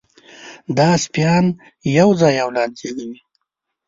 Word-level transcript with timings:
دا 0.77 0.89
سپيان 1.03 1.45
یو 1.97 2.09
ځای 2.21 2.35
اولاد 2.45 2.71
زېږوي. 2.79 3.19